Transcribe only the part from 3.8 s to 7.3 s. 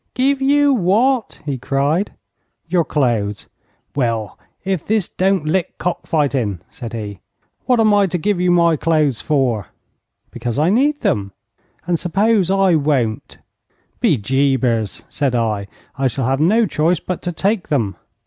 'Well, if this don't lick cock fighting!' said he.